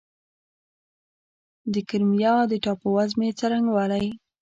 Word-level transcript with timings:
د 1.73 1.75
کریمیا 1.89 2.35
د 2.51 2.53
ټاپووزمې 2.63 3.29
څرنګوالی 3.39 4.05